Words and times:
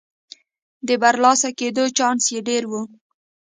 د 0.87 0.89
برلاسه 1.03 1.49
کېدو 1.59 1.83
چانس 1.97 2.23
یې 2.33 2.41
ډېر 2.49 2.63
و. 2.67 2.73